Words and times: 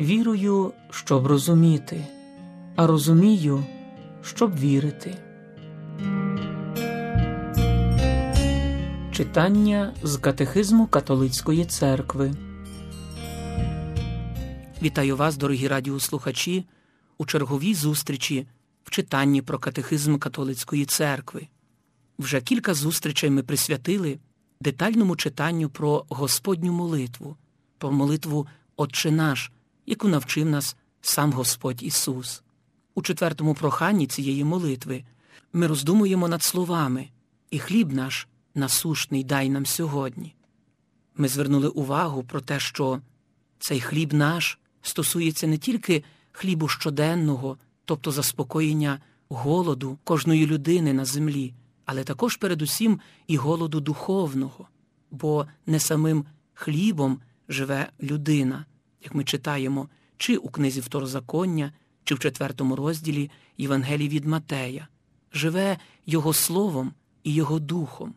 Вірую, 0.00 0.72
щоб 0.90 1.26
розуміти, 1.26 2.06
а 2.76 2.86
розумію, 2.86 3.64
щоб 4.22 4.58
вірити. 4.58 5.16
Читання 9.12 9.94
з 10.02 10.16
Катехизму 10.16 10.86
Католицької 10.86 11.64
церкви. 11.64 12.32
Вітаю 14.82 15.16
вас, 15.16 15.36
дорогі 15.36 15.68
радіослухачі, 15.68 16.64
у 17.18 17.26
черговій 17.26 17.74
зустрічі 17.74 18.46
в 18.84 18.90
читанні 18.90 19.42
про 19.42 19.58
катехизм 19.58 20.18
Католицької 20.18 20.84
церкви. 20.84 21.48
Вже 22.18 22.40
кілька 22.40 22.74
зустрічей 22.74 23.30
ми 23.30 23.42
присвятили 23.42 24.18
детальному 24.60 25.16
читанню 25.16 25.68
про 25.68 26.04
Господню 26.08 26.72
молитву, 26.72 27.36
про 27.78 27.92
молитву 27.92 28.46
Отче 28.76 29.10
наш, 29.10 29.52
яку 29.90 30.08
навчив 30.08 30.46
нас 30.46 30.76
сам 31.00 31.32
Господь 31.32 31.82
Ісус. 31.82 32.42
У 32.94 33.02
четвертому 33.02 33.54
проханні 33.54 34.06
цієї 34.06 34.44
молитви 34.44 35.04
ми 35.52 35.66
роздумуємо 35.66 36.28
над 36.28 36.42
словами 36.42 37.08
і 37.50 37.58
хліб 37.58 37.92
наш 37.92 38.28
насушний 38.54 39.24
дай 39.24 39.48
нам 39.48 39.66
сьогодні. 39.66 40.34
Ми 41.16 41.28
звернули 41.28 41.68
увагу 41.68 42.22
про 42.22 42.40
те, 42.40 42.60
що 42.60 43.00
цей 43.58 43.80
хліб 43.80 44.12
наш 44.12 44.58
стосується 44.82 45.46
не 45.46 45.58
тільки 45.58 46.04
хлібу 46.32 46.68
щоденного, 46.68 47.58
тобто 47.84 48.10
заспокоєння 48.10 49.00
голоду 49.28 49.98
кожної 50.04 50.46
людини 50.46 50.92
на 50.92 51.04
землі, 51.04 51.54
але 51.84 52.04
також 52.04 52.36
передусім 52.36 53.00
і 53.26 53.36
голоду 53.36 53.80
духовного, 53.80 54.68
бо 55.10 55.46
не 55.66 55.80
самим 55.80 56.24
хлібом 56.54 57.20
живе 57.48 57.90
людина, 58.02 58.66
як 59.04 59.14
ми 59.14 59.24
читаємо, 59.24 59.88
чи 60.16 60.36
у 60.36 60.48
книзі 60.48 60.80
Второзаконня, 60.80 61.72
чи 62.04 62.14
в 62.14 62.18
четвертому 62.18 62.76
розділі 62.76 63.30
Євангелії 63.58 64.08
від 64.08 64.24
Матея, 64.24 64.88
живе 65.32 65.78
Його 66.06 66.32
словом 66.32 66.92
і 67.24 67.34
Його 67.34 67.58
духом. 67.58 68.14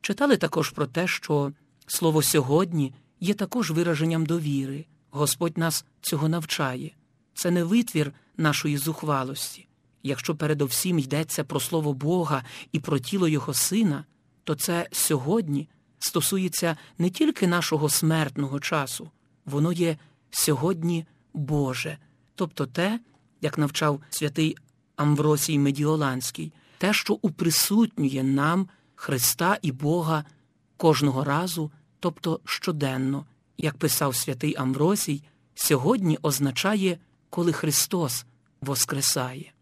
Читали 0.00 0.36
також 0.36 0.70
про 0.70 0.86
те, 0.86 1.06
що 1.06 1.52
слово 1.86 2.22
сьогодні 2.22 2.94
є 3.20 3.34
також 3.34 3.70
вираженням 3.70 4.26
довіри. 4.26 4.86
Господь 5.10 5.58
нас 5.58 5.84
цього 6.00 6.28
навчає. 6.28 6.90
Це 7.34 7.50
не 7.50 7.64
витвір 7.64 8.12
нашої 8.36 8.76
зухвалості. 8.76 9.66
Якщо 10.02 10.36
передовсім 10.36 10.98
йдеться 10.98 11.44
про 11.44 11.60
слово 11.60 11.92
Бога 11.92 12.44
і 12.72 12.80
про 12.80 12.98
тіло 12.98 13.28
Його 13.28 13.54
Сина, 13.54 14.04
то 14.44 14.54
це 14.54 14.88
сьогодні 14.92 15.68
стосується 15.98 16.76
не 16.98 17.10
тільки 17.10 17.46
нашого 17.46 17.88
смертного 17.88 18.60
часу, 18.60 19.10
воно 19.44 19.72
є 19.72 19.96
сьогодні 20.36 21.06
Боже, 21.34 21.98
тобто 22.34 22.66
те, 22.66 23.00
як 23.40 23.58
навчав 23.58 24.00
святий 24.10 24.56
Амвросій 24.96 25.58
Медіоланський, 25.58 26.52
те, 26.78 26.92
що 26.92 27.18
уприсутнює 27.22 28.22
нам 28.22 28.68
Христа 28.94 29.58
і 29.62 29.72
Бога 29.72 30.24
кожного 30.76 31.24
разу, 31.24 31.70
тобто 32.00 32.40
щоденно, 32.44 33.26
як 33.58 33.76
писав 33.76 34.14
святий 34.14 34.56
Амвросій, 34.56 35.22
сьогодні 35.54 36.18
означає, 36.22 36.98
коли 37.30 37.52
Христос 37.52 38.24
воскресає. 38.60 39.52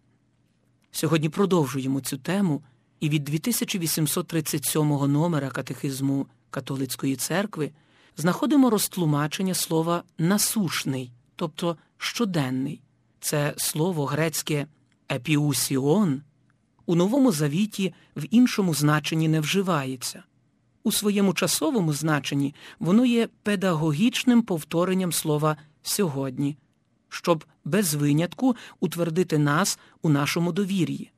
Сьогодні 0.90 1.28
продовжуємо 1.28 2.00
цю 2.00 2.18
тему 2.18 2.62
і 3.00 3.08
від 3.08 3.24
2837 3.24 4.88
номера 4.88 5.50
катехизму 5.50 6.26
Католицької 6.50 7.16
церкви 7.16 7.70
знаходимо 8.16 8.70
розтлумачення 8.70 9.54
слова 9.54 10.02
насушний, 10.18 11.12
тобто 11.36 11.76
щоденний. 11.98 12.82
Це 13.20 13.54
слово 13.56 14.06
грецьке 14.06 14.66
епіусіон 15.12 16.22
у 16.86 16.94
Новому 16.94 17.32
Завіті 17.32 17.94
в 18.16 18.24
іншому 18.30 18.74
значенні 18.74 19.28
не 19.28 19.40
вживається. 19.40 20.22
У 20.82 20.92
своєму 20.92 21.34
часовому 21.34 21.92
значенні 21.92 22.54
воно 22.78 23.04
є 23.04 23.28
педагогічним 23.42 24.42
повторенням 24.42 25.12
слова 25.12 25.56
сьогодні, 25.82 26.56
щоб 27.08 27.44
без 27.64 27.94
винятку 27.94 28.56
утвердити 28.80 29.38
нас 29.38 29.78
у 30.02 30.08
нашому 30.08 30.52
довір'ї. 30.52 31.10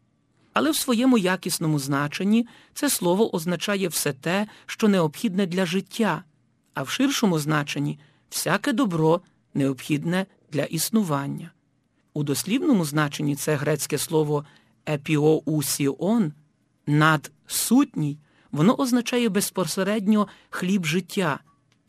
Але 0.53 0.70
в 0.70 0.76
своєму 0.76 1.19
якісному 1.19 1.78
значенні 1.78 2.47
це 2.75 2.91
слово 2.91 3.34
означає 3.34 3.88
все 3.88 4.12
те, 4.12 4.47
що 4.66 4.88
необхідне 4.88 5.47
для 5.47 5.66
життя, 5.66 6.25
а 6.76 6.82
в 6.82 6.88
ширшому 6.88 7.38
значенні 7.38 7.98
всяке 8.31 8.72
добро 8.72 9.20
необхідне 9.54 10.26
для 10.53 10.64
існування. 10.64 11.50
У 12.14 12.22
дослівному 12.22 12.84
значенні 12.84 13.37
це 13.37 13.56
грецьке 13.56 13.98
слово 13.98 14.44
епіоусіон 14.88 16.32
надсутній, 16.87 18.19
воно 18.53 18.75
означає 18.75 19.28
безпосередньо 19.28 20.28
хліб 20.50 20.84
життя, 20.84 21.41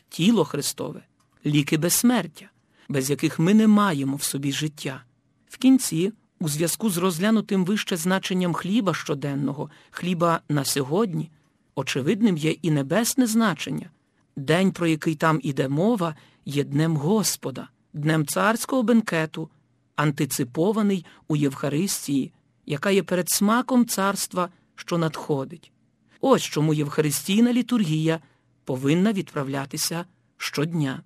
тіло 0.09 0.45
Христове, 0.45 1.01
ліки 1.45 1.77
безсмертя, 1.77 2.49
без 2.89 3.09
яких 3.09 3.39
ми 3.39 3.53
не 3.53 3.67
маємо 3.67 4.15
в 4.15 4.23
собі 4.23 4.51
життя. 4.51 5.03
В 5.49 5.57
кінці, 5.57 6.13
у 6.39 6.49
зв'язку 6.49 6.89
з 6.89 6.97
розглянутим 6.97 7.65
вище 7.65 7.97
значенням 7.97 8.53
хліба 8.53 8.93
щоденного, 8.93 9.69
хліба 9.91 10.41
на 10.49 10.65
сьогодні, 10.65 11.31
очевидним 11.75 12.37
є 12.37 12.51
і 12.51 12.71
небесне 12.71 13.27
значення. 13.27 13.89
День, 14.37 14.71
про 14.71 14.87
який 14.87 15.15
там 15.15 15.39
іде 15.43 15.67
мова, 15.67 16.15
є 16.45 16.63
днем 16.63 16.97
Господа, 16.97 17.69
днем 17.93 18.25
царського 18.25 18.83
бенкету, 18.83 19.49
антиципований 19.95 21.05
у 21.27 21.35
Євхаристії, 21.35 22.33
яка 22.65 22.91
є 22.91 23.03
перед 23.03 23.29
смаком 23.29 23.85
царства, 23.85 24.49
що 24.75 24.97
надходить. 24.97 25.71
Ось 26.21 26.43
чому 26.43 26.73
Євхаристійна 26.73 27.53
літургія 27.53 28.19
повинна 28.65 29.13
відправлятися 29.13 30.05
щодня. 30.37 31.01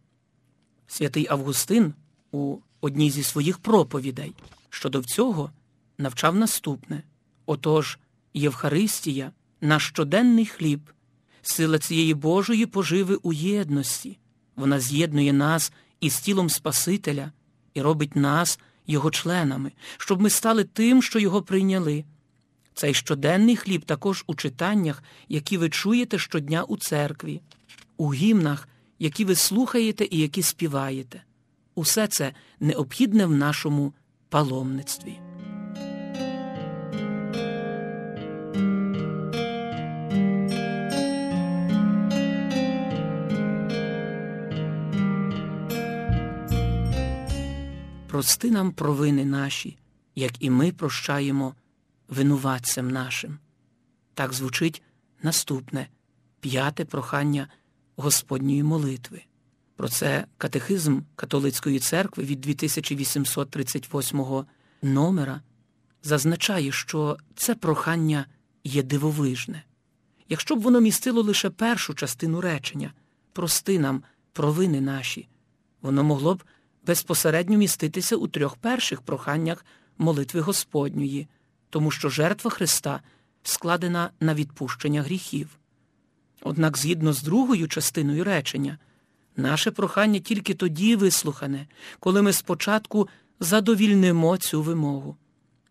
Святий 0.87 1.27
Августин 1.29 1.93
у 2.31 2.57
одній 2.81 3.11
зі 3.11 3.23
своїх 3.23 3.57
проповідей 3.57 4.33
щодо 4.69 5.03
цього 5.03 5.51
навчав 5.97 6.35
наступне 6.35 7.03
отож, 7.45 7.99
Євхаристія, 8.33 9.31
наш 9.61 9.87
щоденний 9.87 10.45
хліб, 10.45 10.81
сила 11.41 11.79
цієї 11.79 12.13
Божої 12.13 12.65
поживи 12.65 13.15
у 13.15 13.33
єдності, 13.33 14.17
вона 14.55 14.79
з'єднує 14.79 15.33
нас 15.33 15.71
із 15.99 16.19
тілом 16.19 16.49
Спасителя 16.49 17.31
і 17.73 17.81
робить 17.81 18.15
нас 18.15 18.59
його 18.87 19.11
членами, 19.11 19.71
щоб 19.97 20.21
ми 20.21 20.29
стали 20.29 20.63
тим, 20.63 21.01
що 21.01 21.19
його 21.19 21.41
прийняли. 21.41 22.05
Цей 22.73 22.93
щоденний 22.93 23.55
хліб 23.55 23.85
також 23.85 24.23
у 24.27 24.35
читаннях, 24.35 25.03
які 25.29 25.57
ви 25.57 25.69
чуєте 25.69 26.17
щодня 26.17 26.63
у 26.63 26.77
церкві, 26.77 27.41
у 27.97 28.13
гімнах, 28.13 28.69
які 28.99 29.25
ви 29.25 29.35
слухаєте 29.35 30.07
і 30.11 30.17
які 30.17 30.41
співаєте. 30.41 31.23
Усе 31.75 32.07
це 32.07 32.33
необхідне 32.59 33.25
в 33.25 33.31
нашому 33.31 33.93
паломництві. 34.29 35.30
Прости 48.11 48.51
нам 48.51 48.71
провини 48.71 49.25
наші, 49.25 49.77
як 50.15 50.31
і 50.39 50.49
ми 50.49 50.71
прощаємо 50.71 51.55
винуватцям 52.07 52.91
нашим. 52.91 53.39
Так 54.13 54.33
звучить 54.33 54.81
наступне 55.23 55.87
п'яте 56.39 56.85
прохання 56.85 57.47
Господньої 57.95 58.63
молитви. 58.63 59.21
Про 59.75 59.89
це 59.89 60.25
катехизм 60.37 60.99
Католицької 61.15 61.79
церкви 61.79 62.23
від 62.23 62.41
2838 62.41 64.45
номера 64.81 65.41
зазначає, 66.03 66.71
що 66.71 67.17
це 67.35 67.55
прохання 67.55 68.25
є 68.63 68.83
дивовижне. 68.83 69.63
Якщо 70.29 70.55
б 70.55 70.61
воно 70.61 70.81
містило 70.81 71.21
лише 71.21 71.49
першу 71.49 71.93
частину 71.93 72.41
речення 72.41 72.93
прости 73.33 73.79
нам 73.79 74.03
провини 74.33 74.81
наші, 74.81 75.27
воно 75.81 76.03
могло 76.03 76.35
б 76.35 76.43
безпосередньо 76.85 77.57
міститися 77.57 78.15
у 78.15 78.27
трьох 78.27 78.55
перших 78.55 79.01
проханнях 79.01 79.65
молитви 79.97 80.39
Господньої, 80.41 81.27
тому 81.69 81.91
що 81.91 82.09
жертва 82.09 82.51
Христа 82.51 83.01
складена 83.43 84.09
на 84.19 84.33
відпущення 84.33 85.01
гріхів. 85.01 85.49
Однак, 86.41 86.77
згідно 86.77 87.13
з 87.13 87.23
другою 87.23 87.67
частиною 87.67 88.23
речення, 88.23 88.77
наше 89.35 89.71
прохання 89.71 90.19
тільки 90.19 90.53
тоді 90.53 90.95
вислухане, 90.95 91.67
коли 91.99 92.21
ми 92.21 92.33
спочатку 92.33 93.07
задовільнимо 93.39 94.37
цю 94.37 94.61
вимогу. 94.61 95.17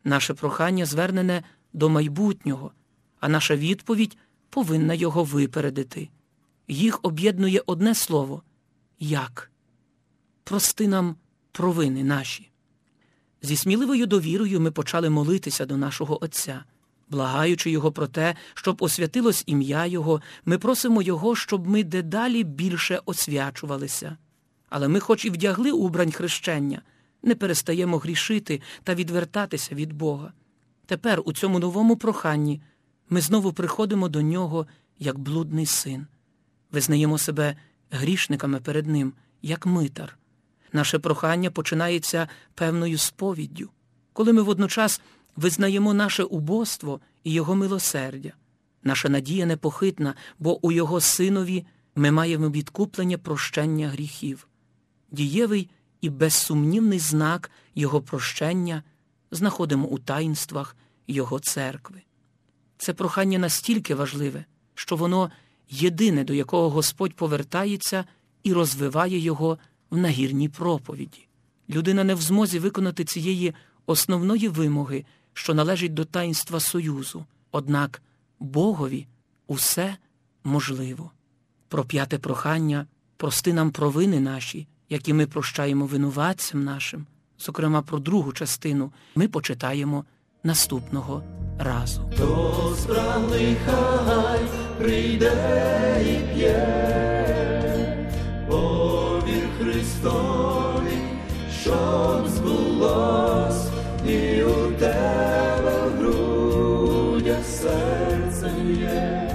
Наше 0.04 0.34
прохання 0.34 0.86
звернене 0.86 1.42
до 1.72 1.88
майбутнього, 1.88 2.72
а 3.20 3.28
наша 3.28 3.56
відповідь 3.56 4.16
повинна 4.50 4.94
його 4.94 5.24
випередити. 5.24 6.08
Їх 6.68 7.00
об'єднує 7.02 7.62
одне 7.66 7.94
слово 7.94 8.42
як. 8.98 9.50
Прости 10.50 10.88
нам 10.88 11.16
провини 11.52 12.04
наші. 12.04 12.50
Зі 13.42 13.56
сміливою 13.56 14.06
довірою 14.06 14.60
ми 14.60 14.70
почали 14.70 15.10
молитися 15.10 15.66
до 15.66 15.76
нашого 15.76 16.24
Отця. 16.24 16.64
Благаючи 17.08 17.70
Його 17.70 17.92
про 17.92 18.06
те, 18.06 18.34
щоб 18.54 18.82
освятилось 18.82 19.44
ім'я 19.46 19.86
Його, 19.86 20.22
ми 20.44 20.58
просимо 20.58 21.02
Його, 21.02 21.36
щоб 21.36 21.68
ми 21.68 21.84
дедалі 21.84 22.44
більше 22.44 23.00
освячувалися. 23.04 24.16
Але 24.68 24.88
ми, 24.88 25.00
хоч 25.00 25.24
і 25.24 25.30
вдягли 25.30 25.72
убрань 25.72 26.12
хрещення, 26.12 26.82
не 27.22 27.34
перестаємо 27.34 27.98
грішити 27.98 28.60
та 28.84 28.94
відвертатися 28.94 29.74
від 29.74 29.92
Бога. 29.92 30.32
Тепер, 30.86 31.22
у 31.24 31.32
цьому 31.32 31.58
новому 31.58 31.96
проханні, 31.96 32.62
ми 33.10 33.20
знову 33.20 33.52
приходимо 33.52 34.08
до 34.08 34.22
нього 34.22 34.66
як 34.98 35.18
блудний 35.18 35.66
син, 35.66 36.06
визнаємо 36.72 37.18
себе 37.18 37.56
грішниками 37.90 38.60
перед 38.60 38.86
Ним, 38.86 39.12
як 39.42 39.66
митар. 39.66 40.19
Наше 40.72 40.98
прохання 40.98 41.50
починається 41.50 42.28
певною 42.54 42.98
сповіддю, 42.98 43.70
коли 44.12 44.32
ми 44.32 44.42
водночас 44.42 45.00
визнаємо 45.36 45.94
наше 45.94 46.22
убоство 46.22 47.00
і 47.24 47.32
Його 47.32 47.54
милосердя. 47.54 48.32
Наша 48.82 49.08
надія 49.08 49.46
непохитна, 49.46 50.14
бо 50.38 50.66
у 50.66 50.72
Його 50.72 51.00
Синові 51.00 51.66
ми 51.94 52.10
маємо 52.10 52.50
відкуплення 52.50 53.18
прощення 53.18 53.88
гріхів. 53.88 54.48
Дієвий 55.10 55.70
і 56.00 56.10
безсумнівний 56.10 56.98
знак 56.98 57.50
Його 57.74 58.00
прощення 58.00 58.82
знаходимо 59.30 59.86
у 59.86 59.98
таїнствах 59.98 60.76
Його 61.06 61.38
церкви. 61.38 62.02
Це 62.78 62.92
прохання 62.92 63.38
настільки 63.38 63.94
важливе, 63.94 64.44
що 64.74 64.96
воно 64.96 65.30
єдине, 65.68 66.24
до 66.24 66.34
якого 66.34 66.70
Господь 66.70 67.14
повертається 67.14 68.04
і 68.42 68.52
розвиває 68.52 69.18
його 69.18 69.58
в 69.90 69.96
нагірній 69.96 70.48
проповіді. 70.48 71.26
Людина 71.70 72.04
не 72.04 72.14
в 72.14 72.20
змозі 72.20 72.58
виконати 72.58 73.04
цієї 73.04 73.54
основної 73.86 74.48
вимоги, 74.48 75.04
що 75.32 75.54
належить 75.54 75.94
до 75.94 76.04
таїнства 76.04 76.60
Союзу, 76.60 77.24
однак 77.50 78.02
Богові 78.40 79.06
усе 79.46 79.96
можливо. 80.44 81.10
Про 81.68 81.84
п'яте 81.84 82.18
прохання 82.18 82.86
прости 83.16 83.52
нам 83.52 83.70
провини 83.70 84.20
наші, 84.20 84.66
які 84.88 85.12
ми 85.12 85.26
прощаємо 85.26 85.86
винуватцям 85.86 86.64
нашим, 86.64 87.06
зокрема 87.38 87.82
про 87.82 87.98
другу 87.98 88.32
частину, 88.32 88.92
ми 89.14 89.28
почитаємо 89.28 90.04
наступного 90.42 91.22
разу. 91.58 92.10
Спраглий 92.78 93.56
хай 93.66 94.40
прийде 94.78 95.32
і 96.02 96.34
п'є, 96.34 97.09
Христові, 100.00 100.98
щоб 101.62 102.28
збулось 102.28 103.66
і 104.06 104.42
у 104.42 104.72
тебе 104.72 105.88
в 105.88 105.98
грудях 105.98 107.44
серце 107.44 108.50
є, 108.80 109.30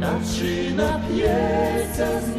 та 0.00 0.20
чи 0.34 0.70
нап'ється 0.74 2.20
з 2.20 2.35